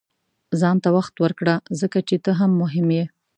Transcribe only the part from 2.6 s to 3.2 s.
مهم یې.